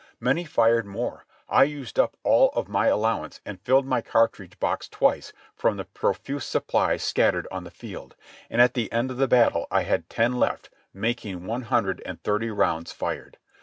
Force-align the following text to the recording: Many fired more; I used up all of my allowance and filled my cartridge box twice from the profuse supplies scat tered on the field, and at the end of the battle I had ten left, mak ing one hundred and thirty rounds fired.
Many 0.19 0.45
fired 0.45 0.87
more; 0.87 1.27
I 1.47 1.63
used 1.63 1.99
up 1.99 2.17
all 2.23 2.49
of 2.55 2.67
my 2.67 2.87
allowance 2.87 3.39
and 3.45 3.61
filled 3.61 3.85
my 3.85 4.01
cartridge 4.01 4.59
box 4.59 4.89
twice 4.89 5.31
from 5.53 5.77
the 5.77 5.85
profuse 5.85 6.43
supplies 6.43 7.03
scat 7.03 7.35
tered 7.35 7.45
on 7.51 7.65
the 7.65 7.69
field, 7.69 8.15
and 8.49 8.59
at 8.61 8.73
the 8.73 8.91
end 8.91 9.11
of 9.11 9.17
the 9.17 9.27
battle 9.27 9.67
I 9.69 9.83
had 9.83 10.09
ten 10.09 10.39
left, 10.39 10.71
mak 10.91 11.23
ing 11.23 11.45
one 11.45 11.61
hundred 11.61 12.01
and 12.03 12.19
thirty 12.23 12.49
rounds 12.49 12.91
fired. 12.91 13.37